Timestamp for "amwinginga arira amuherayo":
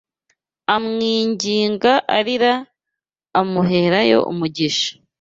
0.75-4.19